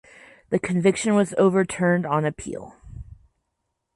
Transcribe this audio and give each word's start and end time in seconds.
The 0.49 0.57
conviction 0.57 1.13
was 1.13 1.35
overturned 1.37 2.07
on 2.07 2.25
appeal. 2.25 2.75